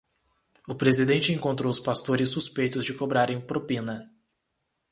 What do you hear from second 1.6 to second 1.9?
os